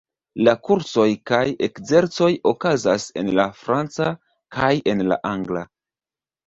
La 0.45 0.53
kursoj 0.69 1.05
kaj 1.31 1.41
ekzercoj 1.67 2.31
okazas 2.53 3.07
en 3.23 3.31
la 3.41 3.47
franca 3.63 4.11
kaj 4.59 4.73
en 4.95 5.11
la 5.13 5.25
angla. 5.37 5.69